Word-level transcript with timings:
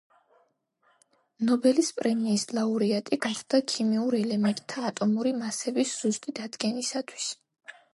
ნობელის 1.49 1.91
პრემიის 1.99 2.47
ლაურეატი 2.59 3.21
გახდა 3.29 3.63
ქიმიურ 3.75 4.21
ელემენტთა 4.25 4.87
ატომური 4.93 5.39
მასების 5.47 5.97
ზუსტი 6.03 6.41
დადგენისათვის. 6.45 7.35